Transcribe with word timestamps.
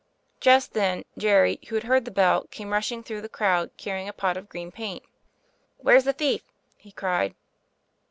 Just 0.39 0.73
then, 0.73 1.05
Jerry, 1.15 1.59
who 1.67 1.75
had 1.75 1.83
heard 1.83 2.05
the 2.05 2.09
bell, 2.09 2.45
came 2.49 2.73
rushing 2.73 3.03
through 3.03 3.21
the 3.21 3.29
crowd 3.29 3.69
carrying 3.77 4.09
a 4.09 4.13
pot 4.13 4.35
of 4.35 4.49
green 4.49 4.71
paint. 4.71 5.03
"Where's 5.77 6.05
the 6.05 6.13
thief?" 6.13 6.41
he 6.83 6.91
cried. 6.91 7.35